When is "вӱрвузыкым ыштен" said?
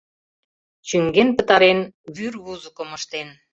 2.15-3.27